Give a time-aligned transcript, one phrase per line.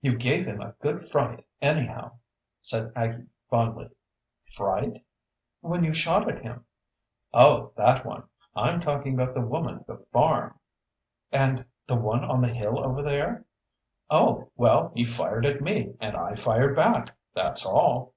[0.00, 2.12] "You gave him a good fright anyhow,"
[2.62, 3.90] said Aggie fondly.
[4.54, 5.04] "Fright?"
[5.60, 6.64] "When you shot at him."
[7.34, 8.22] "Oh, that one!
[8.56, 10.58] I'm talking about the woman at the farm."
[11.30, 13.44] "And the one on the hill over there?"
[14.08, 14.50] "Oh!
[14.56, 17.14] Well, he fired at me and I fired back.
[17.34, 18.14] That's all."